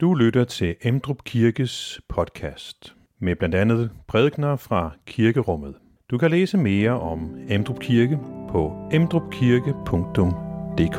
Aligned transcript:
Du 0.00 0.14
lytter 0.14 0.44
til 0.44 0.76
Emdrup 0.82 1.24
Kirkes 1.24 2.00
podcast 2.08 2.94
med 3.20 3.36
blandt 3.36 3.54
andet 3.54 3.90
prædikner 4.08 4.56
fra 4.56 4.90
kirkerummet. 5.06 5.74
Du 6.10 6.18
kan 6.18 6.30
læse 6.30 6.58
mere 6.58 7.00
om 7.00 7.36
Emdrup 7.48 7.80
Kirke 7.80 8.18
på 8.50 8.88
emdrupkirke.dk. 8.92 10.98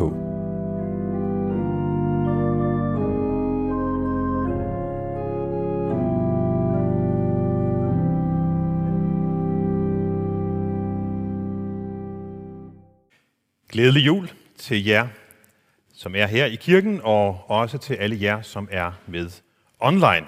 Glædelig 13.72 14.06
jul 14.06 14.30
til 14.58 14.86
jer, 14.86 15.08
som 15.98 16.16
er 16.16 16.28
her 16.28 16.46
i 16.46 16.56
kirken, 16.56 17.02
og 17.04 17.50
også 17.50 17.78
til 17.78 17.94
alle 17.94 18.18
jer, 18.22 18.42
som 18.42 18.68
er 18.72 18.92
med 19.08 19.30
online. 19.80 20.28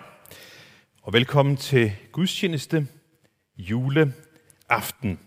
Og 1.02 1.14
velkommen 1.14 1.58
til 1.58 1.92
gudstjeneste 2.12 2.88
juleaften. 3.58 5.20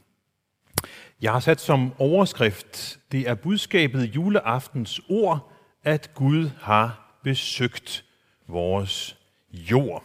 Jeg 1.20 1.32
har 1.32 1.40
sat 1.40 1.60
som 1.60 1.92
overskrift, 1.98 2.98
det 3.12 3.28
er 3.28 3.34
budskabet 3.34 4.14
juleaftens 4.14 5.00
ord, 5.08 5.52
at 5.84 6.10
Gud 6.14 6.50
har 6.60 7.18
besøgt 7.24 8.04
vores 8.48 9.16
jord. 9.52 10.04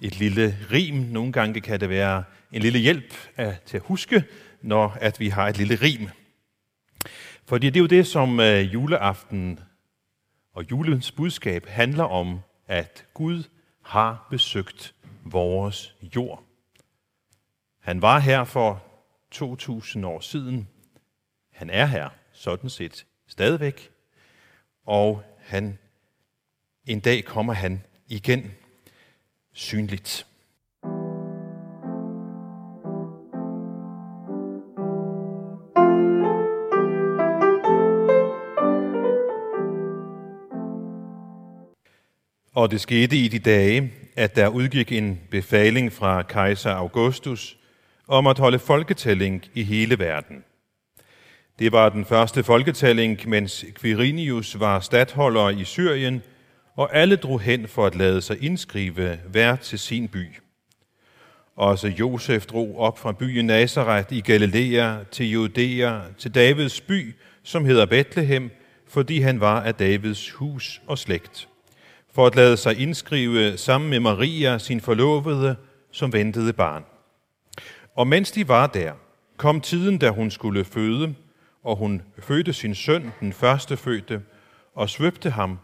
Et 0.00 0.18
lille 0.18 0.56
rim, 0.72 0.94
nogle 0.94 1.32
gange 1.32 1.60
kan 1.60 1.80
det 1.80 1.88
være 1.88 2.24
en 2.52 2.62
lille 2.62 2.78
hjælp 2.78 3.14
til 3.66 3.76
at 3.76 3.82
huske, 3.82 4.24
når 4.62 4.98
at 5.00 5.20
vi 5.20 5.28
har 5.28 5.48
et 5.48 5.58
lille 5.58 5.74
rim. 5.74 6.08
Fordi 7.46 7.66
det 7.66 7.76
er 7.76 7.80
jo 7.80 7.86
det, 7.86 8.06
som 8.06 8.40
øh, 8.40 8.74
juleaften 8.74 9.60
og 10.60 10.70
julens 10.70 11.12
budskab 11.12 11.66
handler 11.66 12.04
om, 12.04 12.40
at 12.66 13.06
Gud 13.14 13.44
har 13.82 14.26
besøgt 14.30 14.94
vores 15.24 15.94
jord. 16.16 16.44
Han 17.80 18.02
var 18.02 18.18
her 18.18 18.44
for 18.44 18.84
2000 19.30 20.06
år 20.06 20.20
siden. 20.20 20.68
Han 21.52 21.70
er 21.70 21.86
her 21.86 22.08
sådan 22.32 22.70
set 22.70 23.06
stadigvæk. 23.26 23.90
Og 24.86 25.22
han, 25.38 25.78
en 26.86 27.00
dag 27.00 27.24
kommer 27.24 27.52
han 27.52 27.82
igen 28.06 28.52
synligt. 29.52 30.26
Og 42.60 42.70
det 42.70 42.80
skete 42.80 43.16
i 43.16 43.28
de 43.28 43.38
dage, 43.38 43.92
at 44.16 44.36
der 44.36 44.48
udgik 44.48 44.92
en 44.92 45.20
befaling 45.30 45.92
fra 45.92 46.22
kejser 46.22 46.70
Augustus 46.70 47.56
om 48.08 48.26
at 48.26 48.38
holde 48.38 48.58
folketælling 48.58 49.44
i 49.54 49.62
hele 49.62 49.98
verden. 49.98 50.44
Det 51.58 51.72
var 51.72 51.88
den 51.88 52.04
første 52.04 52.42
folketælling, 52.42 53.28
mens 53.28 53.64
Quirinius 53.80 54.60
var 54.60 54.80
stadholder 54.80 55.48
i 55.48 55.64
Syrien, 55.64 56.22
og 56.76 56.96
alle 56.96 57.16
drog 57.16 57.40
hen 57.40 57.68
for 57.68 57.86
at 57.86 57.94
lade 57.94 58.20
sig 58.22 58.44
indskrive 58.44 59.18
hver 59.28 59.56
til 59.56 59.78
sin 59.78 60.08
by. 60.08 60.26
Også 61.56 61.88
Josef 61.88 62.46
drog 62.46 62.78
op 62.78 62.98
fra 62.98 63.12
byen 63.12 63.46
Nazareth 63.46 64.12
i 64.12 64.20
Galilea 64.20 64.96
til 65.10 65.30
Judæa, 65.30 66.00
til 66.18 66.34
Davids 66.34 66.80
by, 66.80 67.14
som 67.42 67.64
hedder 67.64 67.86
Bethlehem, 67.86 68.50
fordi 68.88 69.20
han 69.20 69.40
var 69.40 69.60
af 69.60 69.74
Davids 69.74 70.30
hus 70.30 70.82
og 70.86 70.98
slægt 70.98 71.49
for 72.12 72.26
at 72.26 72.36
lade 72.36 72.56
sig 72.56 72.80
indskrive 72.80 73.56
sammen 73.56 73.90
med 73.90 74.00
Maria, 74.00 74.58
sin 74.58 74.80
forlovede, 74.80 75.56
som 75.90 76.12
ventede 76.12 76.52
barn. 76.52 76.84
Og 77.96 78.06
mens 78.06 78.30
de 78.30 78.48
var 78.48 78.66
der, 78.66 78.92
kom 79.36 79.60
tiden, 79.60 79.98
da 79.98 80.10
hun 80.10 80.30
skulle 80.30 80.64
føde, 80.64 81.14
og 81.64 81.76
hun 81.76 82.02
fødte 82.18 82.52
sin 82.52 82.74
søn, 82.74 83.12
den 83.20 83.32
første 83.32 83.76
fødte, 83.76 84.22
og 84.74 84.88
svøbte 84.88 85.30
ham 85.30 85.58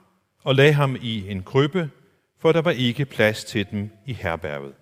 og 0.44 0.54
lagde 0.54 0.72
ham 0.72 0.96
i 1.02 1.30
en 1.30 1.42
krybbe, 1.42 1.90
for 2.40 2.52
der 2.52 2.62
var 2.62 2.70
ikke 2.70 3.04
plads 3.04 3.44
til 3.44 3.66
dem 3.70 3.90
i 4.06 4.12
herberget. 4.12 4.74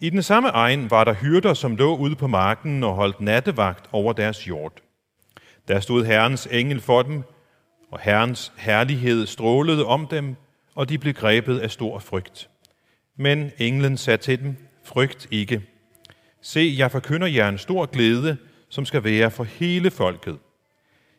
I 0.00 0.10
den 0.10 0.22
samme 0.22 0.48
egen 0.48 0.90
var 0.90 1.04
der 1.04 1.14
hyrder, 1.14 1.54
som 1.54 1.76
lå 1.76 1.96
ude 1.96 2.16
på 2.16 2.26
marken 2.26 2.84
og 2.84 2.94
holdt 2.94 3.20
nattevagt 3.20 3.88
over 3.92 4.12
deres 4.12 4.48
jord. 4.48 4.72
Der 5.68 5.80
stod 5.80 6.04
Herrens 6.04 6.48
engel 6.50 6.80
for 6.80 7.02
dem, 7.02 7.22
og 7.96 8.02
Herrens 8.02 8.52
herlighed 8.56 9.26
strålede 9.26 9.86
om 9.86 10.06
dem, 10.06 10.36
og 10.74 10.88
de 10.88 10.98
blev 10.98 11.14
grebet 11.14 11.58
af 11.58 11.70
stor 11.70 11.98
frygt. 11.98 12.48
Men 13.16 13.52
englen 13.58 13.96
sagde 13.96 14.16
til 14.16 14.40
dem, 14.40 14.56
frygt 14.84 15.28
ikke. 15.30 15.62
Se, 16.42 16.74
jeg 16.78 16.90
forkynder 16.90 17.26
jer 17.26 17.48
en 17.48 17.58
stor 17.58 17.86
glæde, 17.86 18.36
som 18.68 18.84
skal 18.84 19.04
være 19.04 19.30
for 19.30 19.44
hele 19.44 19.90
folket. 19.90 20.38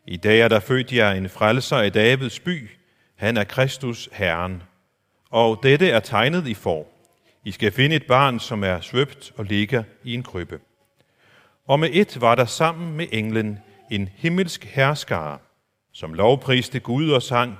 I 0.06 0.16
dag 0.16 0.40
er 0.40 0.48
der 0.48 0.60
født 0.60 0.92
jer 0.92 1.10
en 1.10 1.28
frelser 1.28 1.82
i 1.82 1.90
Davids 1.90 2.40
by. 2.40 2.70
Han 3.16 3.36
er 3.36 3.44
Kristus 3.44 4.08
Herren. 4.12 4.62
Og 5.30 5.60
dette 5.62 5.90
er 5.90 6.00
tegnet 6.00 6.46
i 6.46 6.54
for. 6.54 6.86
I 7.44 7.50
skal 7.50 7.72
finde 7.72 7.96
et 7.96 8.06
barn, 8.06 8.40
som 8.40 8.64
er 8.64 8.80
svøbt 8.80 9.32
og 9.36 9.44
ligger 9.44 9.82
i 10.04 10.14
en 10.14 10.22
krybbe. 10.22 10.60
Og 11.66 11.80
med 11.80 11.88
et 11.92 12.20
var 12.20 12.34
der 12.34 12.46
sammen 12.46 12.96
med 12.96 13.06
englen 13.12 13.58
en 13.90 14.08
himmelsk 14.16 14.64
herskare, 14.64 15.38
som 15.98 16.14
lovpriste 16.14 16.80
Gud 16.80 17.10
og 17.10 17.22
sang, 17.22 17.58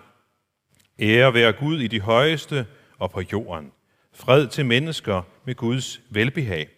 Ære 0.99 1.35
være 1.35 1.53
Gud 1.53 1.81
i 1.81 1.87
de 1.87 2.01
højeste 2.01 2.67
og 2.99 3.11
på 3.11 3.23
jorden. 3.33 3.73
Fred 4.15 4.49
til 4.49 4.67
mennesker 4.67 5.23
med 5.45 5.55
Guds 5.55 6.01
velbehag. 6.11 6.69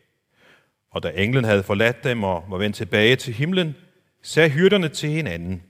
Og 0.90 1.02
da 1.02 1.12
englen 1.16 1.44
havde 1.44 1.62
forladt 1.62 2.04
dem 2.04 2.24
og 2.24 2.44
var 2.48 2.58
vendt 2.58 2.76
tilbage 2.76 3.16
til 3.16 3.34
himlen, 3.34 3.76
sagde 4.22 4.50
hyrderne 4.50 4.88
til 4.88 5.08
hinanden, 5.10 5.62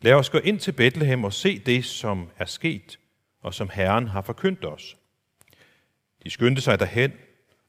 Lad 0.00 0.12
os 0.12 0.30
gå 0.30 0.38
ind 0.38 0.58
til 0.58 0.72
Bethlehem 0.72 1.24
og 1.24 1.32
se 1.32 1.58
det, 1.58 1.84
som 1.84 2.28
er 2.38 2.44
sket, 2.44 2.98
og 3.42 3.54
som 3.54 3.70
Herren 3.72 4.08
har 4.08 4.22
forkyndt 4.22 4.64
os. 4.64 4.96
De 6.24 6.30
skyndte 6.30 6.62
sig 6.62 6.80
derhen 6.80 7.12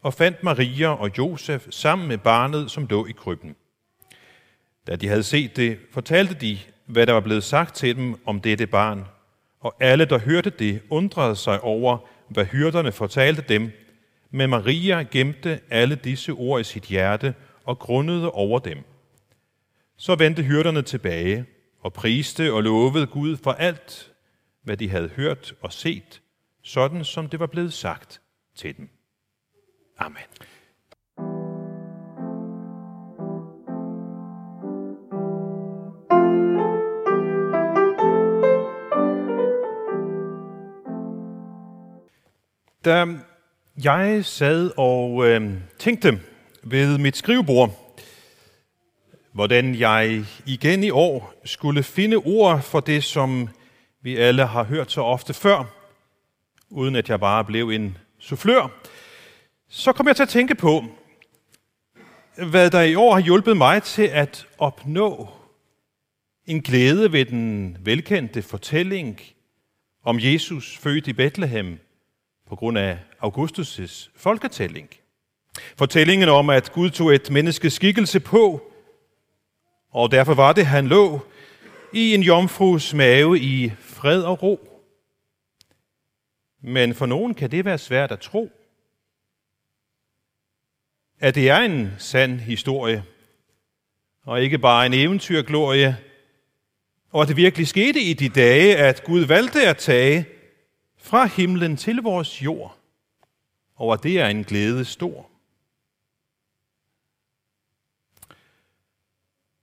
og 0.02 0.13
fandt 0.13 0.44
Maria 0.44 0.88
og 0.88 1.18
Josef 1.18 1.68
sammen 1.69 2.08
med 2.08 2.18
barnet, 2.18 2.72
som 2.72 2.85
lå 2.85 3.06
i 3.06 3.12
krybben. 3.12 3.56
Da 4.87 4.95
de 4.95 5.07
havde 5.07 5.23
set 5.23 5.55
det, 5.55 5.79
fortalte 5.91 6.33
de 6.33 6.59
hvad 6.85 7.07
der 7.07 7.13
var 7.13 7.19
blevet 7.19 7.43
sagt 7.43 7.75
til 7.75 7.95
dem 7.95 8.15
om 8.25 8.41
dette 8.41 8.67
barn, 8.67 9.05
og 9.59 9.75
alle, 9.79 10.05
der 10.05 10.19
hørte 10.19 10.49
det, 10.49 10.81
undrede 10.89 11.35
sig 11.35 11.61
over, 11.61 11.97
hvad 12.29 12.45
hyrderne 12.45 12.91
fortalte 12.91 13.41
dem, 13.49 13.71
men 14.31 14.49
Maria 14.49 15.03
gemte 15.11 15.59
alle 15.69 15.95
disse 15.95 16.31
ord 16.31 16.61
i 16.61 16.63
sit 16.63 16.83
hjerte 16.83 17.35
og 17.63 17.79
grundede 17.79 18.31
over 18.31 18.59
dem. 18.59 18.77
Så 19.97 20.15
vendte 20.15 20.43
hyrderne 20.43 20.81
tilbage 20.81 21.45
og 21.79 21.93
priste 21.93 22.53
og 22.53 22.63
lovede 22.63 23.07
Gud 23.07 23.37
for 23.37 23.51
alt, 23.51 24.11
hvad 24.63 24.77
de 24.77 24.89
havde 24.89 25.09
hørt 25.09 25.53
og 25.61 25.73
set, 25.73 26.21
sådan 26.63 27.05
som 27.05 27.29
det 27.29 27.39
var 27.39 27.47
blevet 27.47 27.73
sagt 27.73 28.21
til 28.55 28.77
dem. 28.77 28.89
Amen. 29.97 30.50
Da 42.85 43.05
jeg 43.83 44.25
sad 44.25 44.71
og 44.77 45.27
øh, 45.27 45.53
tænkte 45.79 46.19
ved 46.63 46.97
mit 46.97 47.17
skrivebord, 47.17 47.97
hvordan 49.31 49.75
jeg 49.75 50.25
igen 50.45 50.83
i 50.83 50.89
år 50.89 51.33
skulle 51.45 51.83
finde 51.83 52.17
ord 52.17 52.61
for 52.61 52.79
det, 52.79 53.03
som 53.03 53.49
vi 54.01 54.17
alle 54.17 54.45
har 54.45 54.63
hørt 54.63 54.91
så 54.91 55.01
ofte 55.01 55.33
før, 55.33 55.63
uden 56.69 56.95
at 56.95 57.09
jeg 57.09 57.19
bare 57.19 57.45
blev 57.45 57.69
en 57.69 57.97
soufflør, 58.19 58.81
så 59.69 59.93
kom 59.93 60.07
jeg 60.07 60.16
til 60.16 60.23
at 60.23 60.29
tænke 60.29 60.55
på, 60.55 60.84
hvad 62.49 62.69
der 62.72 62.81
i 62.81 62.95
år 62.95 63.13
har 63.13 63.22
hjulpet 63.22 63.57
mig 63.57 63.84
til 63.84 64.07
at 64.07 64.47
opnå 64.57 65.29
en 66.45 66.61
glæde 66.61 67.11
ved 67.11 67.25
den 67.25 67.77
velkendte 67.79 68.41
fortælling 68.41 69.22
om 70.03 70.19
Jesus 70.19 70.77
født 70.77 71.07
i 71.07 71.13
Bethlehem 71.13 71.79
på 72.51 72.55
grund 72.55 72.77
af 72.77 72.97
Augustus' 73.23 74.09
folketælling. 74.15 74.89
Fortællingen 75.77 76.29
om, 76.29 76.49
at 76.49 76.71
Gud 76.71 76.89
tog 76.89 77.15
et 77.15 77.31
menneske 77.31 77.69
skikkelse 77.69 78.19
på, 78.19 78.71
og 79.91 80.11
derfor 80.11 80.33
var 80.33 80.53
det, 80.53 80.65
han 80.65 80.87
lå 80.87 81.19
i 81.93 82.13
en 82.15 82.23
jomfrus 82.23 82.93
mave 82.93 83.39
i 83.39 83.71
fred 83.79 84.23
og 84.23 84.43
ro. 84.43 84.59
Men 86.63 86.95
for 86.95 87.05
nogen 87.05 87.33
kan 87.33 87.51
det 87.51 87.65
være 87.65 87.77
svært 87.77 88.11
at 88.11 88.19
tro, 88.19 88.51
at 91.19 91.35
det 91.35 91.49
er 91.49 91.59
en 91.59 91.91
sand 91.97 92.39
historie, 92.39 93.03
og 94.23 94.41
ikke 94.41 94.57
bare 94.57 94.85
en 94.85 94.93
eventyrglorie, 94.93 95.97
og 97.11 97.21
at 97.21 97.27
det 97.27 97.37
virkelig 97.37 97.67
skete 97.67 98.01
i 98.01 98.13
de 98.13 98.29
dage, 98.29 98.77
at 98.77 99.03
Gud 99.03 99.21
valgte 99.21 99.67
at 99.67 99.77
tage 99.77 100.25
fra 101.01 101.25
himlen 101.25 101.77
til 101.77 101.97
vores 101.97 102.43
jord. 102.43 102.77
Over 103.75 103.95
det 103.95 104.19
er 104.19 104.27
en 104.27 104.43
glæde 104.43 104.85
stor. 104.85 105.29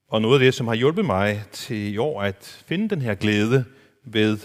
Og 0.09 0.23
noget 0.23 0.35
af 0.35 0.41
det, 0.41 0.55
som 0.55 0.67
har 0.67 0.75
hjulpet 0.75 1.05
mig 1.05 1.45
til 1.53 1.95
i 1.95 1.97
år 1.97 2.23
at 2.23 2.65
finde 2.67 2.89
den 2.89 3.03
her 3.03 3.15
glæde 3.15 3.65
ved 4.05 4.39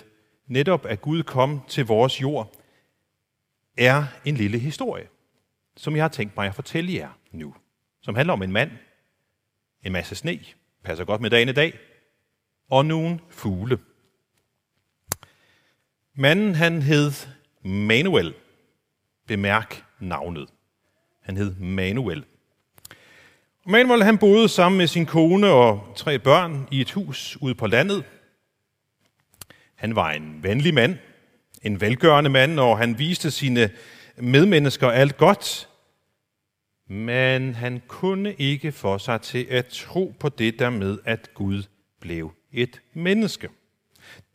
netop 0.48 0.86
at 0.86 1.02
Gud 1.02 1.24
kom 1.24 1.62
til 1.68 1.86
vores 1.86 2.22
jord, 2.22 2.56
er 3.78 4.06
en 4.26 4.36
lille 4.36 4.60
historie, 4.60 5.08
som 5.78 5.96
jeg 5.96 6.04
har 6.04 6.10
tænkt 6.10 6.36
mig 6.36 6.48
at 6.48 6.56
fortælle 6.56 6.94
jer 6.94 7.10
nu. 7.32 7.56
Som 8.02 8.16
handler 8.16 8.34
om 8.34 8.44
en 8.44 8.52
mand, 8.52 8.72
en 9.84 9.92
masse 9.92 10.16
sne, 10.16 10.40
passer 10.84 11.06
godt 11.06 11.22
med 11.22 11.30
dagen 11.30 11.50
i 11.50 11.54
dag, 11.54 11.80
og 12.70 12.86
nogle 12.86 13.20
fugle. 13.30 13.80
Manden 16.16 16.56
han 16.56 16.82
hed 16.82 17.12
Manuel. 17.64 18.34
Bemærk 19.28 19.84
navnet. 20.00 20.50
Han 21.22 21.38
hed 21.38 21.56
Manuel. 21.56 22.26
Manuel 23.66 24.04
han 24.04 24.18
boede 24.18 24.50
sammen 24.50 24.78
med 24.78 24.88
sin 24.88 25.06
kone 25.06 25.48
og 25.48 25.94
tre 25.96 26.20
børn 26.20 26.68
i 26.72 26.82
et 26.82 26.92
hus 26.92 27.38
ude 27.42 27.56
på 27.56 27.68
landet. 27.68 28.04
Han 29.76 29.96
var 29.96 30.12
en 30.12 30.44
venlig 30.44 30.74
mand, 30.74 30.98
en 31.62 31.82
velgørende 31.82 32.30
mand, 32.30 32.60
og 32.60 32.78
han 32.78 33.00
viste 33.00 33.32
sine 33.32 33.70
medmennesker 34.18 34.90
alt 34.90 35.18
godt. 35.18 35.70
Men 36.88 37.54
han 37.54 37.82
kunne 37.88 38.34
ikke 38.34 38.72
få 38.72 38.98
sig 38.98 39.22
til 39.22 39.48
at 39.50 39.66
tro 39.66 40.16
på 40.20 40.30
det 40.30 40.60
der 40.60 40.70
med, 40.70 40.98
at 41.06 41.34
Gud 41.34 41.64
blev 42.00 42.34
et 42.52 42.82
menneske. 42.94 43.50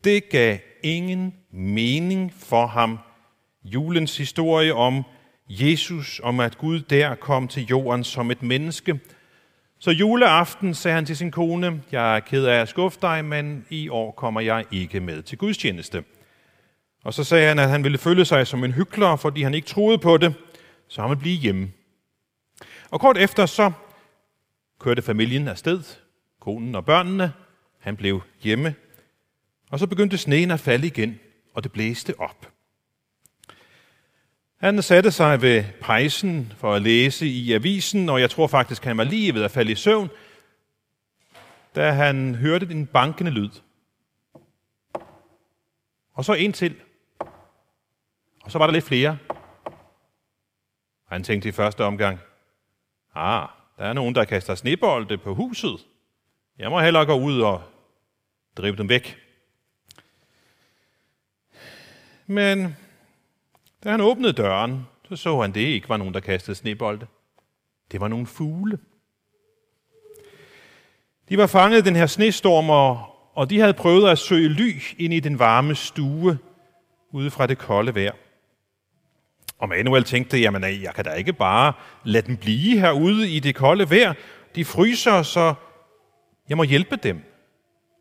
Det 0.04 0.28
gav 0.28 0.58
ingen 0.82 1.34
mening 1.50 2.32
for 2.34 2.66
ham. 2.66 2.98
Julens 3.64 4.16
historie 4.16 4.74
om 4.74 5.04
Jesus, 5.48 6.20
om 6.22 6.40
at 6.40 6.58
Gud 6.58 6.80
der 6.80 7.14
kom 7.14 7.48
til 7.48 7.66
jorden 7.66 8.04
som 8.04 8.30
et 8.30 8.42
menneske. 8.42 9.00
Så 9.78 9.90
juleaften 9.90 10.74
sagde 10.74 10.94
han 10.94 11.06
til 11.06 11.16
sin 11.16 11.30
kone, 11.30 11.82
jeg 11.92 12.16
er 12.16 12.20
ked 12.20 12.44
af 12.44 12.60
at 12.60 12.68
skuffe 12.68 12.98
dig, 13.02 13.24
men 13.24 13.66
i 13.70 13.88
år 13.88 14.10
kommer 14.10 14.40
jeg 14.40 14.64
ikke 14.70 15.00
med 15.00 15.22
til 15.22 15.38
gudstjeneste. 15.38 16.04
Og 17.04 17.14
så 17.14 17.24
sagde 17.24 17.48
han, 17.48 17.58
at 17.58 17.68
han 17.68 17.84
ville 17.84 17.98
føle 17.98 18.24
sig 18.24 18.46
som 18.46 18.64
en 18.64 18.72
hyggelig, 18.72 19.18
fordi 19.18 19.42
han 19.42 19.54
ikke 19.54 19.68
troede 19.68 19.98
på 19.98 20.16
det, 20.16 20.34
så 20.88 21.00
han 21.00 21.10
ville 21.10 21.20
blive 21.20 21.36
hjemme. 21.36 21.70
Og 22.90 23.00
kort 23.00 23.18
efter 23.18 23.46
så 23.46 23.72
kørte 24.80 25.02
familien 25.02 25.48
afsted, 25.48 25.82
konen 26.40 26.74
og 26.74 26.84
børnene. 26.84 27.32
Han 27.78 27.96
blev 27.96 28.22
hjemme. 28.42 28.74
Og 29.70 29.78
så 29.78 29.86
begyndte 29.86 30.18
sneen 30.18 30.50
at 30.50 30.60
falde 30.60 30.86
igen, 30.86 31.20
og 31.54 31.64
det 31.64 31.72
blæste 31.72 32.20
op. 32.20 32.52
Han 34.56 34.82
satte 34.82 35.10
sig 35.10 35.42
ved 35.42 35.64
pejsen 35.80 36.52
for 36.56 36.74
at 36.74 36.82
læse 36.82 37.26
i 37.26 37.52
avisen, 37.52 38.08
og 38.08 38.20
jeg 38.20 38.30
tror 38.30 38.46
faktisk, 38.46 38.84
han 38.84 38.96
var 38.96 39.04
lige 39.04 39.34
ved 39.34 39.42
at 39.42 39.50
falde 39.50 39.72
i 39.72 39.74
søvn, 39.74 40.10
da 41.74 41.90
han 41.90 42.34
hørte 42.34 42.66
en 42.70 42.86
bankende 42.86 43.30
lyd. 43.30 43.50
Og 46.12 46.24
så 46.24 46.32
en 46.32 46.52
til. 46.52 46.76
Og 48.44 48.50
så 48.50 48.58
var 48.58 48.66
der 48.66 48.72
lidt 48.72 48.84
flere. 48.84 49.18
Og 51.06 51.12
han 51.12 51.22
tænkte 51.22 51.48
i 51.48 51.52
første 51.52 51.84
omgang, 51.84 52.18
ah, 53.14 53.48
der 53.78 53.84
er 53.84 53.92
nogen, 53.92 54.14
der 54.14 54.24
kaster 54.24 54.54
snebolde 54.54 55.18
på 55.18 55.34
huset. 55.34 55.86
Jeg 56.58 56.70
må 56.70 56.80
hellere 56.80 57.06
gå 57.06 57.14
ud 57.14 57.40
og 57.40 57.62
drive 58.56 58.76
dem 58.76 58.88
væk. 58.88 59.27
Men 62.30 62.76
da 63.84 63.90
han 63.90 64.00
åbnede 64.00 64.32
døren, 64.32 64.86
så 65.08 65.16
så 65.16 65.40
han, 65.40 65.54
det 65.54 65.60
ikke 65.60 65.88
var 65.88 65.96
nogen, 65.96 66.14
der 66.14 66.20
kastede 66.20 66.54
snebolde. 66.56 67.06
Det 67.92 68.00
var 68.00 68.08
nogle 68.08 68.26
fugle. 68.26 68.78
De 71.28 71.38
var 71.38 71.46
fanget 71.46 71.78
i 71.78 71.82
den 71.82 71.96
her 71.96 72.06
snestorm, 72.06 72.70
og 73.34 73.50
de 73.50 73.58
havde 73.60 73.74
prøvet 73.74 74.10
at 74.10 74.18
søge 74.18 74.48
ly 74.48 74.82
ind 74.98 75.14
i 75.14 75.20
den 75.20 75.38
varme 75.38 75.74
stue 75.74 76.38
ude 77.10 77.30
fra 77.30 77.46
det 77.46 77.58
kolde 77.58 77.94
vejr. 77.94 78.12
Og 79.58 79.68
Manuel 79.68 80.04
tænkte, 80.04 80.38
jamen 80.38 80.62
jeg 80.62 80.94
kan 80.94 81.04
da 81.04 81.12
ikke 81.12 81.32
bare 81.32 81.72
lade 82.04 82.26
dem 82.26 82.36
blive 82.36 82.80
herude 82.80 83.30
i 83.30 83.40
det 83.40 83.54
kolde 83.54 83.90
vejr. 83.90 84.14
De 84.54 84.64
fryser, 84.64 85.22
så 85.22 85.54
jeg 86.48 86.56
må 86.56 86.62
hjælpe 86.62 86.96
dem. 86.96 87.22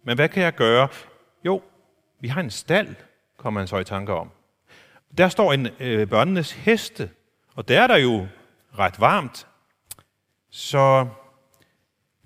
Men 0.03 0.15
hvad 0.15 0.29
kan 0.29 0.43
jeg 0.43 0.55
gøre? 0.55 0.87
Jo, 1.45 1.61
vi 2.19 2.27
har 2.27 2.41
en 2.41 2.51
stald, 2.51 2.95
kommer 3.37 3.59
han 3.59 3.67
så 3.67 3.77
i 3.77 3.83
tanke 3.83 4.13
om. 4.13 4.31
Der 5.17 5.29
står 5.29 5.53
en 5.53 5.67
øh, 5.79 6.07
børnenes 6.07 6.51
heste, 6.51 7.09
og 7.55 7.67
der 7.67 7.81
er 7.81 7.87
der 7.87 7.97
jo 7.97 8.27
ret 8.79 8.99
varmt. 8.99 9.47
Så 10.49 11.07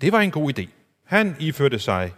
det 0.00 0.12
var 0.12 0.20
en 0.20 0.30
god 0.30 0.58
idé. 0.58 0.68
Han 1.04 1.36
iførte 1.40 1.78
sig 1.78 2.12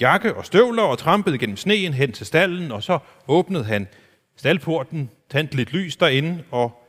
jakke 0.00 0.34
og 0.34 0.46
støvler 0.46 0.82
og 0.82 0.98
trampede 0.98 1.38
gennem 1.38 1.56
sneen 1.56 1.94
hen 1.94 2.12
til 2.12 2.26
stallen, 2.26 2.72
og 2.72 2.82
så 2.82 2.98
åbnede 3.28 3.64
han 3.64 3.88
staldporten, 4.36 5.10
tændte 5.28 5.56
lidt 5.56 5.72
lys 5.72 5.96
derinde 5.96 6.44
og 6.50 6.82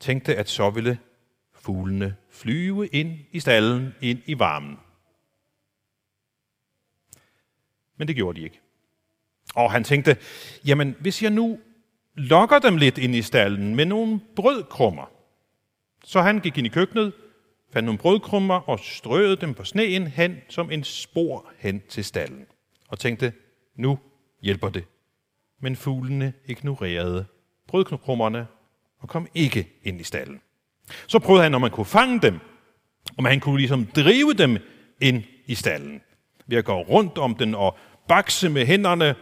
tænkte, 0.00 0.36
at 0.36 0.48
så 0.48 0.70
ville 0.70 0.98
fuglene 1.54 2.16
flyve 2.30 2.86
ind 2.86 3.18
i 3.32 3.40
stallen, 3.40 3.94
ind 4.00 4.18
i 4.26 4.38
varmen. 4.38 4.78
Men 7.96 8.08
det 8.08 8.16
gjorde 8.16 8.40
de 8.40 8.44
ikke. 8.44 8.60
Og 9.54 9.72
han 9.72 9.84
tænkte, 9.84 10.16
jamen 10.66 10.96
hvis 11.00 11.22
jeg 11.22 11.30
nu 11.30 11.58
lokker 12.14 12.58
dem 12.58 12.76
lidt 12.76 12.98
ind 12.98 13.14
i 13.14 13.22
stallen 13.22 13.76
med 13.76 13.84
nogle 13.84 14.20
brødkrummer. 14.36 15.10
Så 16.04 16.20
han 16.20 16.40
gik 16.40 16.58
ind 16.58 16.66
i 16.66 16.70
køkkenet, 16.70 17.12
fandt 17.72 17.84
nogle 17.84 17.98
brødkrummer 17.98 18.68
og 18.68 18.78
strøede 18.78 19.36
dem 19.36 19.54
på 19.54 19.64
sneen 19.64 20.06
hen 20.06 20.36
som 20.48 20.70
en 20.70 20.84
spor 20.84 21.52
hen 21.58 21.82
til 21.88 22.04
stallen. 22.04 22.46
Og 22.88 22.98
tænkte, 22.98 23.32
nu 23.76 23.98
hjælper 24.42 24.68
det. 24.68 24.84
Men 25.60 25.76
fuglene 25.76 26.32
ignorerede 26.46 27.26
brødkrummerne 27.68 28.46
og 29.00 29.08
kom 29.08 29.28
ikke 29.34 29.68
ind 29.82 30.00
i 30.00 30.04
stallen. 30.04 30.40
Så 31.06 31.18
prøvede 31.18 31.42
han, 31.42 31.54
om 31.54 31.60
man 31.60 31.70
kunne 31.70 31.86
fange 31.86 32.20
dem, 32.20 32.38
om 33.18 33.24
han 33.24 33.40
kunne 33.40 33.58
ligesom 33.58 33.86
drive 33.86 34.32
dem 34.32 34.58
ind 35.00 35.22
i 35.46 35.54
stallen. 35.54 36.00
Ved 36.46 36.58
at 36.58 36.64
gå 36.64 36.80
rundt 36.80 37.18
om 37.18 37.34
den 37.34 37.54
og 37.54 37.78
bakse 38.08 38.48
med 38.48 38.66
hænderne 38.66 39.14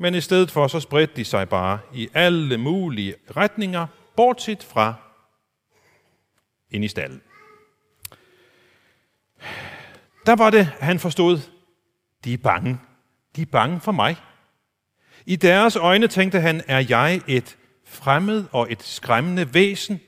men 0.00 0.14
i 0.14 0.20
stedet 0.20 0.50
for, 0.50 0.66
så 0.66 0.80
spredte 0.80 1.16
de 1.16 1.24
sig 1.24 1.48
bare 1.48 1.78
i 1.94 2.08
alle 2.14 2.58
mulige 2.58 3.14
retninger, 3.36 3.86
bortset 4.16 4.62
fra 4.62 4.94
ind 6.70 6.84
i 6.84 6.88
stallen. 6.88 7.22
Der 10.26 10.36
var 10.36 10.50
det, 10.50 10.66
han 10.66 10.98
forstod, 10.98 11.38
de 12.24 12.32
er 12.32 12.38
bange. 12.38 12.78
De 13.36 13.42
er 13.42 13.46
bange 13.46 13.80
for 13.80 13.92
mig. 13.92 14.16
I 15.26 15.36
deres 15.36 15.76
øjne 15.76 16.08
tænkte 16.08 16.40
han, 16.40 16.62
er 16.66 16.84
jeg 16.88 17.20
et 17.26 17.56
fremmed 17.84 18.44
og 18.52 18.72
et 18.72 18.82
skræmmende 18.82 19.54
væsen. 19.54 20.00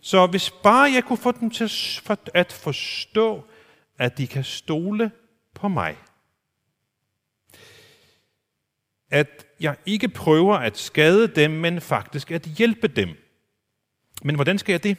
Så 0.00 0.26
hvis 0.26 0.50
bare 0.50 0.92
jeg 0.94 1.04
kunne 1.04 1.16
få 1.16 1.32
dem 1.32 1.50
til 1.50 1.64
at 2.34 2.52
forstå, 2.52 3.44
at 3.98 4.18
de 4.18 4.26
kan 4.26 4.44
stole 4.44 5.10
på 5.54 5.68
mig, 5.68 5.96
at 9.10 9.46
jeg 9.60 9.76
ikke 9.86 10.08
prøver 10.08 10.54
at 10.54 10.78
skade 10.78 11.28
dem, 11.28 11.50
men 11.50 11.80
faktisk 11.80 12.30
at 12.30 12.42
hjælpe 12.42 12.88
dem. 12.88 13.08
Men 14.22 14.34
hvordan 14.34 14.58
skal 14.58 14.72
jeg 14.72 14.82
det? 14.82 14.96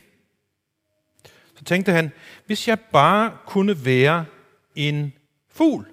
Så 1.55 1.63
tænkte 1.63 1.91
han, 1.91 2.11
hvis 2.45 2.67
jeg 2.67 2.79
bare 2.79 3.37
kunne 3.45 3.85
være 3.85 4.25
en 4.75 5.13
fugl, 5.49 5.85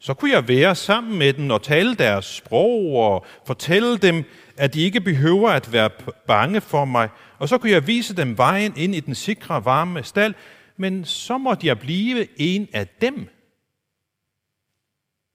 så 0.00 0.14
kunne 0.14 0.30
jeg 0.30 0.48
være 0.48 0.74
sammen 0.74 1.18
med 1.18 1.32
dem 1.32 1.50
og 1.50 1.62
tale 1.62 1.94
deres 1.94 2.24
sprog 2.24 2.96
og 2.96 3.26
fortælle 3.46 3.98
dem, 3.98 4.24
at 4.56 4.74
de 4.74 4.80
ikke 4.80 5.00
behøver 5.00 5.50
at 5.50 5.72
være 5.72 5.90
bange 6.26 6.60
for 6.60 6.84
mig. 6.84 7.08
Og 7.38 7.48
så 7.48 7.58
kunne 7.58 7.72
jeg 7.72 7.86
vise 7.86 8.16
dem 8.16 8.38
vejen 8.38 8.72
ind 8.76 8.94
i 8.94 9.00
den 9.00 9.14
sikre, 9.14 9.64
varme 9.64 10.02
stald, 10.02 10.34
men 10.76 11.04
så 11.04 11.38
måtte 11.38 11.66
jeg 11.66 11.78
blive 11.78 12.40
en 12.40 12.68
af 12.72 12.88
dem 12.88 13.28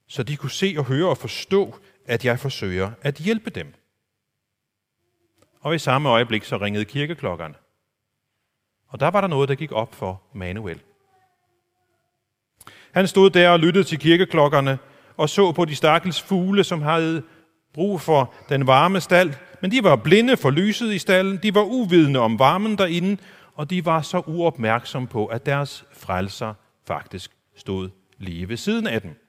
så 0.09 0.23
de 0.23 0.37
kunne 0.37 0.51
se 0.51 0.75
og 0.77 0.85
høre 0.85 1.09
og 1.09 1.17
forstå, 1.17 1.75
at 2.05 2.25
jeg 2.25 2.39
forsøger 2.39 2.91
at 3.01 3.15
hjælpe 3.15 3.49
dem. 3.49 3.73
Og 5.61 5.75
i 5.75 5.79
samme 5.79 6.09
øjeblik 6.09 6.43
så 6.43 6.57
ringede 6.57 6.85
kirkeklokkerne. 6.85 7.55
Og 8.87 8.99
der 8.99 9.07
var 9.07 9.21
der 9.21 9.27
noget, 9.27 9.49
der 9.49 9.55
gik 9.55 9.71
op 9.71 9.95
for 9.95 10.21
Manuel. 10.33 10.81
Han 12.91 13.07
stod 13.07 13.29
der 13.29 13.49
og 13.49 13.59
lyttede 13.59 13.83
til 13.83 13.99
kirkeklokkerne 13.99 14.79
og 15.17 15.29
så 15.29 15.51
på 15.51 15.65
de 15.65 15.75
stakkels 15.75 16.21
fugle, 16.21 16.63
som 16.63 16.81
havde 16.81 17.23
brug 17.73 18.01
for 18.01 18.33
den 18.49 18.67
varme 18.67 19.01
stald, 19.01 19.33
men 19.61 19.71
de 19.71 19.83
var 19.83 19.95
blinde 19.95 20.37
for 20.37 20.49
lyset 20.49 20.93
i 20.93 20.97
stallen, 20.97 21.39
de 21.43 21.55
var 21.55 21.63
uvidende 21.63 22.19
om 22.19 22.39
varmen 22.39 22.77
derinde, 22.77 23.21
og 23.55 23.69
de 23.69 23.85
var 23.85 24.01
så 24.01 24.21
uopmærksomme 24.27 25.07
på, 25.07 25.25
at 25.25 25.45
deres 25.45 25.85
frelser 25.93 26.53
faktisk 26.87 27.31
stod 27.55 27.89
lige 28.17 28.49
ved 28.49 28.57
siden 28.57 28.87
af 28.87 29.01
dem. 29.01 29.28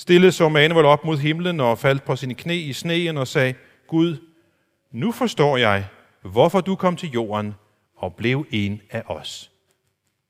Stille 0.00 0.32
så 0.32 0.48
Manuel 0.48 0.86
op 0.86 1.04
mod 1.04 1.18
himlen 1.18 1.60
og 1.60 1.78
faldt 1.78 2.04
på 2.04 2.16
sine 2.16 2.34
knæ 2.34 2.54
i 2.54 2.72
sneen 2.72 3.16
og 3.16 3.28
sagde, 3.28 3.54
Gud, 3.86 4.16
nu 4.90 5.12
forstår 5.12 5.56
jeg, 5.56 5.88
hvorfor 6.22 6.60
du 6.60 6.76
kom 6.76 6.96
til 6.96 7.10
jorden 7.10 7.54
og 7.96 8.14
blev 8.14 8.46
en 8.50 8.82
af 8.90 9.02
os, 9.06 9.50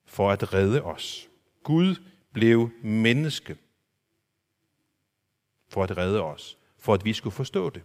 for 0.06 0.30
at 0.30 0.54
redde 0.54 0.82
os. 0.82 1.28
Gud 1.62 1.96
blev 2.32 2.70
menneske 2.82 3.56
for 5.68 5.82
at 5.82 5.96
redde 5.96 6.22
os, 6.22 6.58
for 6.78 6.94
at 6.94 7.04
vi 7.04 7.12
skulle 7.12 7.34
forstå 7.34 7.70
det. 7.70 7.82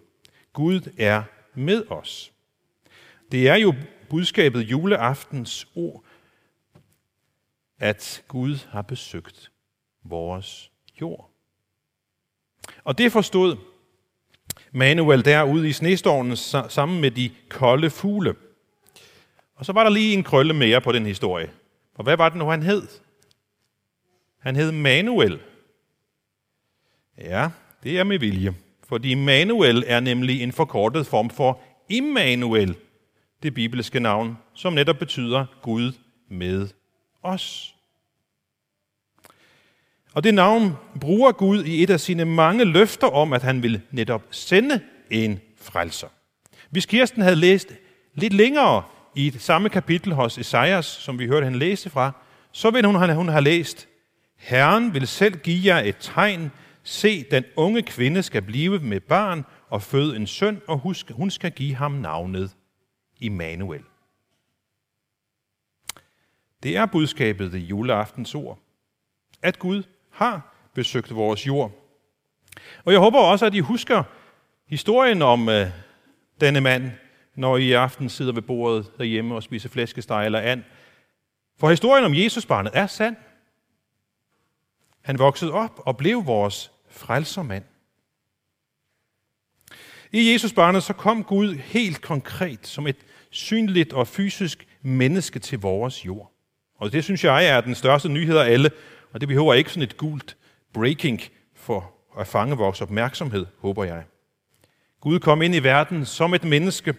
Gud 0.53 0.81
er 0.97 1.23
med 1.53 1.91
os. 1.91 2.31
Det 3.31 3.47
er 3.47 3.55
jo 3.55 3.73
budskabet 4.09 4.61
juleaftens 4.61 5.67
ord, 5.75 6.03
at 7.79 8.23
Gud 8.27 8.67
har 8.69 8.81
besøgt 8.81 9.51
vores 10.03 10.71
jord. 11.01 11.34
Og 12.85 12.97
det 12.97 13.11
forstod 13.11 13.57
Manuel 14.71 15.25
derude 15.25 15.69
i 15.69 15.71
snestormen 15.71 16.37
sammen 16.69 17.01
med 17.01 17.11
de 17.11 17.31
kolde 17.49 17.89
fugle. 17.89 18.35
Og 19.55 19.65
så 19.65 19.73
var 19.73 19.83
der 19.83 19.89
lige 19.89 20.13
en 20.13 20.23
krølle 20.23 20.53
mere 20.53 20.81
på 20.81 20.91
den 20.91 21.05
historie. 21.05 21.49
Og 21.95 22.03
hvad 22.03 22.17
var 22.17 22.29
det 22.29 22.37
nu, 22.37 22.45
han 22.45 22.63
hed? 22.63 22.87
Han 24.39 24.55
hed 24.55 24.71
Manuel. 24.71 25.39
Ja, 27.17 27.49
det 27.83 27.99
er 27.99 28.03
med 28.03 28.19
vilje. 28.19 28.55
Fordi 28.87 29.13
Manuel 29.13 29.83
er 29.87 29.99
nemlig 29.99 30.41
en 30.41 30.51
forkortet 30.51 31.07
form 31.07 31.29
for 31.29 31.59
Immanuel, 31.89 32.75
det 33.43 33.53
bibelske 33.53 33.99
navn, 33.99 34.37
som 34.53 34.73
netop 34.73 34.97
betyder 34.97 35.45
Gud 35.61 35.91
med 36.29 36.67
os. 37.23 37.74
Og 40.15 40.23
det 40.23 40.33
navn 40.33 40.73
bruger 41.01 41.31
Gud 41.31 41.63
i 41.63 41.83
et 41.83 41.89
af 41.89 41.99
sine 41.99 42.25
mange 42.25 42.65
løfter 42.65 43.07
om, 43.07 43.33
at 43.33 43.41
han 43.41 43.63
vil 43.63 43.81
netop 43.91 44.23
sende 44.31 44.81
en 45.09 45.39
frelser. 45.57 46.07
Hvis 46.69 46.85
Kirsten 46.85 47.21
havde 47.21 47.35
læst 47.35 47.73
lidt 48.13 48.33
længere 48.33 48.83
i 49.15 49.29
det 49.29 49.41
samme 49.41 49.69
kapitel 49.69 50.13
hos 50.13 50.37
Esajas, 50.37 50.85
som 50.85 51.19
vi 51.19 51.27
hørte 51.27 51.43
han 51.43 51.55
læse 51.55 51.89
fra, 51.89 52.11
så 52.51 52.71
ville 52.71 52.87
hun, 52.87 53.15
hun 53.15 53.29
have 53.29 53.43
læst, 53.43 53.87
Herren 54.37 54.93
vil 54.93 55.07
selv 55.07 55.37
give 55.37 55.75
jer 55.75 55.83
et 55.83 55.97
tegn, 55.99 56.51
se, 56.83 57.23
den 57.31 57.43
unge 57.55 57.81
kvinde 57.81 58.23
skal 58.23 58.41
blive 58.41 58.79
med 58.79 58.99
barn 58.99 59.45
og 59.69 59.81
føde 59.81 60.15
en 60.15 60.27
søn, 60.27 60.61
og 60.67 60.77
husk, 60.77 61.11
hun 61.11 61.31
skal 61.31 61.51
give 61.51 61.75
ham 61.75 61.91
navnet 61.91 62.55
Immanuel. 63.19 63.83
Det 66.63 66.77
er 66.77 66.85
budskabet 66.85 67.53
i 67.53 67.59
juleaftens 67.59 68.35
ord, 68.35 68.59
at 69.41 69.59
Gud 69.59 69.83
har 70.15 70.55
besøgt 70.73 71.15
vores 71.15 71.47
jord. 71.47 71.71
Og 72.85 72.91
jeg 72.91 72.99
håber 72.99 73.19
også, 73.19 73.45
at 73.45 73.53
I 73.53 73.59
husker 73.59 74.03
historien 74.67 75.21
om 75.21 75.49
øh, 75.49 75.67
denne 76.41 76.61
mand, 76.61 76.91
når 77.35 77.57
I 77.57 77.63
i 77.63 77.73
aften 77.73 78.09
sidder 78.09 78.33
ved 78.33 78.41
bordet 78.41 78.91
derhjemme 78.97 79.35
og 79.35 79.43
spiser 79.43 79.69
flæskesteg 79.69 80.25
eller 80.25 80.39
and. 80.39 80.63
For 81.59 81.69
historien 81.69 82.05
om 82.05 82.13
Jesusbarnet 82.13 82.71
er 82.75 82.87
sand. 82.87 83.15
Han 85.01 85.19
voksede 85.19 85.51
op 85.51 85.81
og 85.85 85.97
blev 85.97 86.25
vores 86.25 86.71
frelsermand. 86.89 87.63
I 90.11 90.31
Jesusbarnet 90.31 90.83
så 90.83 90.93
kom 90.93 91.23
Gud 91.23 91.55
helt 91.55 92.01
konkret 92.01 92.67
som 92.67 92.87
et 92.87 92.97
synligt 93.29 93.93
og 93.93 94.07
fysisk 94.07 94.67
menneske 94.81 95.39
til 95.39 95.59
vores 95.59 96.05
jord. 96.05 96.31
Og 96.77 96.91
det 96.91 97.03
synes 97.03 97.23
jeg 97.23 97.45
er 97.45 97.61
den 97.61 97.75
største 97.75 98.09
nyhed 98.09 98.37
af 98.37 98.51
alle, 98.51 98.71
og 99.15 99.21
det 99.21 99.27
behøver 99.27 99.53
ikke 99.53 99.69
sådan 99.69 99.83
et 99.83 99.97
gult 99.97 100.37
breaking 100.73 101.21
for 101.53 101.93
at 102.19 102.27
fange 102.27 102.57
vores 102.57 102.81
opmærksomhed, 102.81 103.45
håber 103.59 103.83
jeg. 103.83 104.03
Gud 105.01 105.19
kom 105.19 105.41
ind 105.41 105.55
i 105.55 105.63
verden 105.63 106.05
som 106.05 106.33
et 106.33 106.43
menneske. 106.43 106.95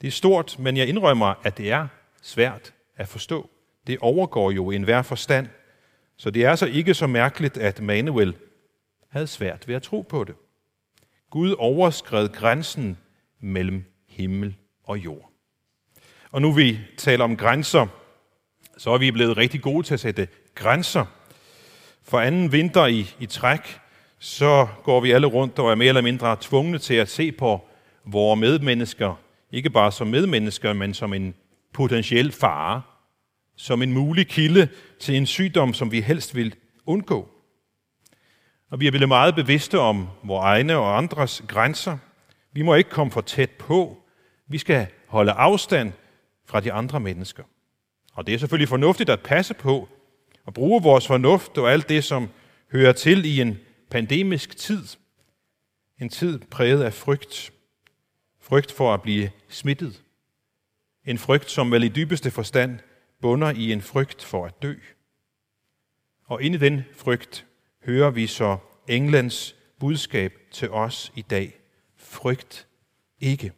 Det 0.00 0.06
er 0.06 0.10
stort, 0.10 0.58
men 0.58 0.76
jeg 0.76 0.88
indrømmer, 0.88 1.34
at 1.44 1.58
det 1.58 1.70
er 1.70 1.88
svært 2.22 2.74
at 2.96 3.08
forstå. 3.08 3.50
Det 3.86 3.98
overgår 4.00 4.50
jo 4.50 4.70
enhver 4.70 5.02
forstand. 5.02 5.48
Så 6.16 6.30
det 6.30 6.44
er 6.44 6.54
så 6.54 6.66
ikke 6.66 6.94
så 6.94 7.06
mærkeligt, 7.06 7.56
at 7.56 7.80
Manuel 7.80 8.36
havde 9.08 9.26
svært 9.26 9.68
ved 9.68 9.74
at 9.74 9.82
tro 9.82 10.00
på 10.00 10.24
det. 10.24 10.34
Gud 11.30 11.54
overskred 11.58 12.28
grænsen 12.28 12.98
mellem 13.40 13.84
himmel 14.08 14.56
og 14.84 14.98
jord. 14.98 15.30
Og 16.30 16.42
nu 16.42 16.52
vi 16.52 16.78
taler 16.98 17.24
om 17.24 17.36
grænser, 17.36 17.86
så 18.78 18.90
er 18.90 18.98
vi 18.98 19.10
blevet 19.10 19.36
rigtig 19.36 19.62
gode 19.62 19.86
til 19.86 19.94
at 19.94 20.00
sætte 20.00 20.28
grænser. 20.54 21.15
For 22.08 22.20
anden 22.20 22.52
vinter 22.52 22.86
i, 22.86 23.14
i 23.20 23.26
træk, 23.26 23.78
så 24.18 24.66
går 24.82 25.00
vi 25.00 25.10
alle 25.10 25.26
rundt 25.26 25.58
og 25.58 25.70
er 25.70 25.74
mere 25.74 25.88
eller 25.88 26.02
mindre 26.02 26.36
tvungne 26.40 26.78
til 26.78 26.94
at 26.94 27.08
se 27.08 27.32
på 27.32 27.64
vores 28.04 28.40
medmennesker, 28.40 29.14
ikke 29.52 29.70
bare 29.70 29.92
som 29.92 30.06
medmennesker, 30.06 30.72
men 30.72 30.94
som 30.94 31.12
en 31.12 31.34
potentiel 31.72 32.32
fare, 32.32 32.82
som 33.56 33.82
en 33.82 33.92
mulig 33.92 34.28
kilde 34.28 34.68
til 35.00 35.16
en 35.16 35.26
sygdom, 35.26 35.74
som 35.74 35.92
vi 35.92 36.00
helst 36.00 36.34
vil 36.34 36.54
undgå. 36.86 37.28
Og 38.70 38.80
vi 38.80 38.86
er 38.86 38.90
blevet 38.90 39.08
meget 39.08 39.34
bevidste 39.34 39.78
om 39.78 40.08
vores 40.24 40.44
egne 40.44 40.76
og 40.76 40.98
andres 40.98 41.42
grænser. 41.48 41.98
Vi 42.52 42.62
må 42.62 42.74
ikke 42.74 42.90
komme 42.90 43.10
for 43.10 43.20
tæt 43.20 43.50
på. 43.50 44.02
Vi 44.48 44.58
skal 44.58 44.86
holde 45.08 45.32
afstand 45.32 45.92
fra 46.48 46.60
de 46.60 46.72
andre 46.72 47.00
mennesker. 47.00 47.42
Og 48.14 48.26
det 48.26 48.34
er 48.34 48.38
selvfølgelig 48.38 48.68
fornuftigt 48.68 49.10
at 49.10 49.20
passe 49.20 49.54
på 49.54 49.88
og 50.46 50.54
bruge 50.54 50.82
vores 50.82 51.06
fornuft 51.06 51.58
og 51.58 51.72
alt 51.72 51.88
det, 51.88 52.04
som 52.04 52.28
hører 52.72 52.92
til 52.92 53.24
i 53.24 53.40
en 53.40 53.58
pandemisk 53.90 54.56
tid. 54.56 54.84
En 56.00 56.08
tid 56.08 56.38
præget 56.38 56.82
af 56.82 56.92
frygt. 56.92 57.52
Frygt 58.40 58.72
for 58.72 58.94
at 58.94 59.02
blive 59.02 59.30
smittet. 59.48 60.02
En 61.04 61.18
frygt, 61.18 61.50
som 61.50 61.72
vel 61.72 61.82
i 61.82 61.88
dybeste 61.88 62.30
forstand 62.30 62.78
bunder 63.20 63.50
i 63.50 63.72
en 63.72 63.82
frygt 63.82 64.24
for 64.24 64.46
at 64.46 64.62
dø. 64.62 64.74
Og 66.24 66.42
ind 66.42 66.54
i 66.54 66.58
den 66.58 66.84
frygt 66.94 67.46
hører 67.84 68.10
vi 68.10 68.26
så 68.26 68.58
Englands 68.88 69.56
budskab 69.78 70.32
til 70.52 70.70
os 70.70 71.12
i 71.14 71.22
dag. 71.22 71.60
Frygt 71.96 72.66
ikke. 73.20 73.52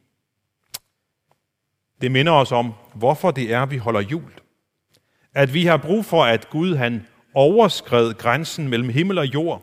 Det 2.00 2.10
minder 2.10 2.32
os 2.32 2.52
om, 2.52 2.72
hvorfor 2.94 3.30
det 3.30 3.52
er, 3.52 3.66
vi 3.66 3.76
holder 3.76 4.00
jul. 4.00 4.32
At 5.38 5.54
vi 5.54 5.64
har 5.64 5.76
brug 5.76 6.04
for, 6.04 6.24
at 6.24 6.50
Gud 6.50 6.74
han 6.74 7.06
overskred 7.34 8.14
grænsen 8.14 8.68
mellem 8.68 8.88
himmel 8.88 9.18
og 9.18 9.34
jord. 9.34 9.62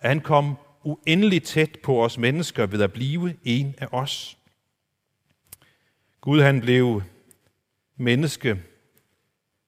At 0.00 0.08
han 0.08 0.20
kom 0.20 0.56
uendeligt 0.84 1.44
tæt 1.44 1.78
på 1.82 2.04
os 2.04 2.18
mennesker 2.18 2.66
ved 2.66 2.82
at 2.82 2.92
blive 2.92 3.34
en 3.44 3.74
af 3.78 3.86
os. 3.92 4.38
Gud 6.20 6.40
han 6.40 6.60
blev 6.60 7.02
menneske 7.96 8.62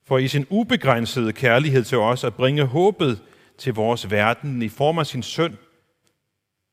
for 0.05 0.17
i 0.17 0.27
sin 0.27 0.47
ubegrænsede 0.49 1.33
kærlighed 1.33 1.83
til 1.83 1.97
os 1.97 2.23
at 2.23 2.35
bringe 2.35 2.65
håbet 2.65 3.21
til 3.57 3.73
vores 3.73 4.11
verden 4.11 4.61
i 4.61 4.69
form 4.69 4.97
af 4.97 5.07
sin 5.07 5.23
søn, 5.23 5.57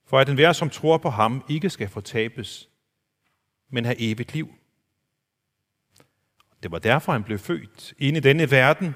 for 0.07 0.19
at 0.19 0.29
enhver, 0.29 0.53
som 0.53 0.71
tror 0.71 0.99
på 0.99 1.11
ham, 1.11 1.45
ikke 1.49 1.71
skal 1.71 1.89
fortabes, 1.89 2.69
men 3.71 3.85
have 3.85 4.01
evigt 4.01 4.35
liv. 4.35 4.49
Det 6.63 6.71
var 6.71 6.79
derfor, 6.79 7.13
han 7.13 7.25
blev 7.25 7.39
født 7.39 7.95
ind 7.99 8.17
i 8.17 8.21
denne 8.21 8.51
verden, 8.51 8.95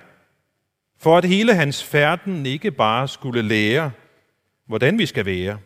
for 0.96 1.18
at 1.18 1.24
hele 1.24 1.54
hans 1.54 1.84
færden 1.84 2.46
ikke 2.46 2.70
bare 2.70 3.08
skulle 3.08 3.42
lære, 3.42 3.92
hvordan 4.66 4.98
vi 4.98 5.06
skal 5.06 5.26
være. 5.26 5.60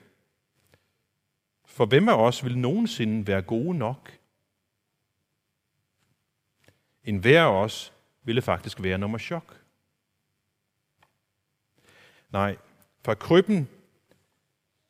For 1.66 1.86
hvem 1.86 2.08
af 2.08 2.14
os 2.14 2.44
vil 2.44 2.58
nogensinde 2.58 3.26
være 3.26 3.42
gode 3.42 3.78
nok? 3.78 4.18
En 7.04 7.18
hver 7.18 7.42
af 7.42 7.64
os 7.64 7.92
ville 8.22 8.42
faktisk 8.42 8.82
være 8.82 8.98
nummer 8.98 9.18
chok. 9.18 9.60
Nej, 12.30 12.56
fra 13.04 13.14
krybben 13.14 13.68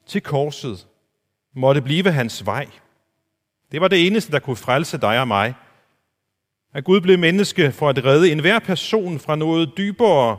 til 0.06 0.22
korset 0.22 0.88
måtte 1.52 1.82
blive 1.82 2.12
hans 2.12 2.46
vej. 2.46 2.70
Det 3.72 3.80
var 3.80 3.88
det 3.88 4.06
eneste, 4.06 4.32
der 4.32 4.38
kunne 4.38 4.56
frelse 4.56 4.98
dig 4.98 5.20
og 5.20 5.28
mig. 5.28 5.54
At 6.72 6.84
Gud 6.84 7.00
blev 7.00 7.18
menneske 7.18 7.72
for 7.72 7.88
at 7.88 8.04
redde 8.04 8.32
enhver 8.32 8.58
person 8.58 9.18
fra 9.18 9.36
noget 9.36 9.72
dybere, 9.76 10.38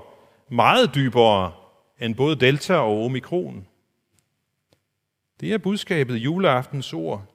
meget 0.51 0.95
dybere 0.95 1.53
end 1.99 2.15
både 2.15 2.35
delta 2.35 2.73
og 2.73 3.03
omikron. 3.05 3.67
Det 5.39 5.53
er 5.53 5.57
budskabet 5.57 6.15
i 6.15 6.19
juleaftens 6.19 6.93
ord, 6.93 7.25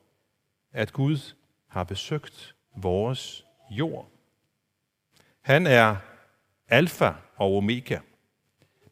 at 0.72 0.92
Gud 0.92 1.34
har 1.68 1.84
besøgt 1.84 2.54
vores 2.76 3.44
jord. 3.70 4.08
Han 5.40 5.66
er 5.66 5.96
alfa 6.68 7.12
og 7.36 7.56
omega. 7.56 7.98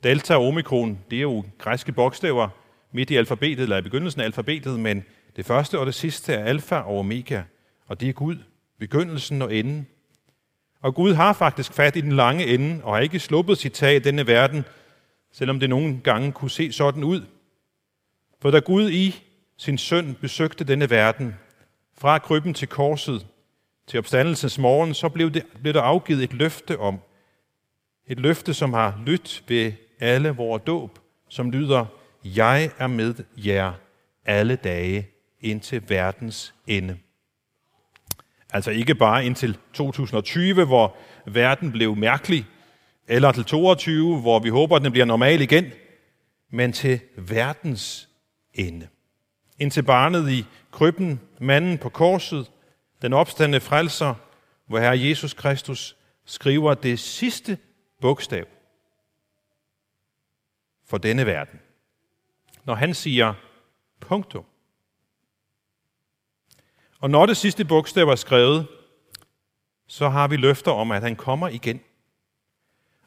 Delta 0.03 0.35
og 0.37 0.47
omikron, 0.47 0.99
det 1.11 1.17
er 1.17 1.23
jo 1.23 1.45
græske 1.59 1.93
bogstaver 1.93 2.49
midt 2.93 3.11
i 3.11 3.17
alfabetet, 3.17 3.63
eller 3.63 3.79
i 3.79 3.83
begyndelsen 3.83 4.21
af 4.21 4.25
alfabetet, 4.25 4.81
men 4.81 5.05
det 5.37 5.47
første 5.47 5.79
og 5.79 5.87
det 5.87 5.95
sidste 5.95 6.35
er 6.35 6.45
alfa 6.45 6.77
og 6.77 6.99
omega, 6.99 7.43
og 7.87 8.01
det 8.01 8.09
er 8.09 8.13
Gud, 8.13 8.37
begyndelsen 8.79 9.43
og 9.43 9.55
enden. 9.55 9.87
Og 10.83 10.95
Gud 10.95 11.15
har 11.15 11.33
faktisk 11.33 11.73
fat 11.73 11.97
i 11.97 12.01
den 12.01 12.12
lange 12.12 12.47
ende, 12.47 12.85
og 12.85 12.95
har 12.95 13.01
ikke 13.01 13.19
sluppet 13.19 13.59
sit 13.59 13.73
tag 13.73 13.97
i 13.97 13.99
denne 13.99 14.27
verden, 14.27 14.65
selvom 15.33 15.61
det 15.61 15.71
nogle 15.71 16.01
gange 16.05 16.33
kunne 16.33 16.51
se 16.51 16.73
sådan 16.73 17.05
ud. 17.05 17.23
For 18.41 18.51
da 18.51 18.59
Gud 18.59 18.91
i 18.91 19.23
sin 19.57 19.79
søn 19.79 20.17
besøgte 20.21 20.65
denne 20.65 20.91
verden, 20.91 21.35
fra 21.99 22.19
krybben 22.19 22.55
til 22.55 22.69
korset 22.69 23.27
til 23.87 23.99
opstandelsens 23.99 24.59
morgen, 24.59 24.95
så 24.95 25.09
blev, 25.09 25.31
det, 25.31 25.47
blev 25.62 25.75
der 25.75 25.83
afgivet 25.83 26.25
et 26.25 26.33
løfte 26.33 26.79
om, 26.79 26.99
et 28.07 28.21
løfte, 28.21 28.55
som 28.55 28.73
har 28.73 29.03
lyttet 29.07 29.45
ved 29.49 29.73
alle 30.01 30.29
vores 30.29 30.62
dåb, 30.67 30.99
som 31.29 31.51
lyder, 31.51 31.87
jeg 32.25 32.71
er 32.79 32.87
med 32.87 33.15
jer 33.37 33.73
alle 34.25 34.57
dage 34.57 35.09
indtil 35.41 35.83
verdens 35.89 36.55
ende. 36.67 36.99
Altså 38.53 38.71
ikke 38.71 38.95
bare 38.95 39.27
indtil 39.27 39.59
2020, 39.73 40.65
hvor 40.65 40.97
verden 41.27 41.73
blev 41.73 41.97
mærkelig, 41.97 42.47
eller 43.09 43.33
til 43.33 43.45
22, 43.45 44.21
hvor 44.21 44.39
vi 44.39 44.49
håber, 44.49 44.77
at 44.77 44.83
den 44.83 44.93
bliver 44.93 45.05
normal 45.05 45.41
igen, 45.41 45.73
men 46.51 46.73
til 46.73 47.01
verdens 47.17 48.09
ende. 48.55 48.89
Indtil 49.59 49.83
barnet 49.83 50.31
i 50.31 50.45
krybben, 50.71 51.21
manden 51.41 51.79
på 51.79 51.89
korset, 51.89 52.51
den 53.03 53.13
opstande 53.13 53.61
frelser, 53.61 54.15
hvor 54.67 54.79
Herre 54.79 55.01
Jesus 55.01 55.35
Kristus 55.35 55.97
skriver 56.25 56.75
det 56.75 56.99
sidste 56.99 57.59
bogstav 58.01 58.45
for 60.87 60.99
denne 60.99 61.27
verden. 61.27 61.61
Når 62.65 62.75
han 62.75 62.95
siger 62.95 63.35
punktum. 64.01 64.45
Og 67.03 67.11
når 67.11 67.27
det 67.27 67.37
sidste 67.37 67.65
bogstav 67.65 68.09
er 68.09 68.15
skrevet, 68.15 68.67
så 69.87 70.09
har 70.09 70.29
vi 70.29 70.37
løfter 70.37 70.71
om, 70.71 70.91
at 70.91 71.03
han 71.03 71.17
kommer 71.17 71.49
igen. 71.49 71.81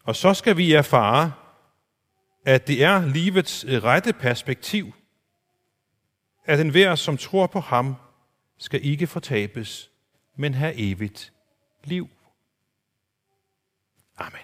Og 0.03 0.15
så 0.15 0.33
skal 0.33 0.57
vi 0.57 0.73
erfare, 0.73 1.33
at 2.45 2.67
det 2.67 2.83
er 2.83 3.05
livets 3.05 3.65
øh, 3.67 3.83
rette 3.83 4.13
perspektiv, 4.13 4.93
at 6.45 6.59
enhver, 6.59 6.95
som 6.95 7.17
tror 7.17 7.47
på 7.47 7.59
ham, 7.59 7.95
skal 8.57 8.85
ikke 8.85 9.07
fortabes, 9.07 9.91
men 10.35 10.53
have 10.53 10.73
evigt 10.77 11.33
liv. 11.83 12.09
Amen. 14.17 14.39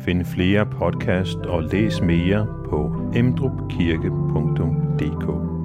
Find 0.00 0.26
flere 0.26 0.66
podcast 0.66 1.38
og 1.38 1.62
læs 1.62 2.00
mere 2.00 2.46
på 2.70 3.10
emdrupkirke.dk 3.14 5.57